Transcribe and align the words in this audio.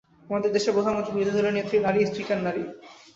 আমাদের 0.29 0.53
দেশের 0.53 0.75
প্রধানমন্ত্রী, 0.75 1.13
বিরোধী 1.13 1.37
দলের 1.37 1.55
নেত্রী 1.57 1.77
নারী, 1.79 1.99
স্পিকার 2.05 2.39
নারী। 2.41 2.63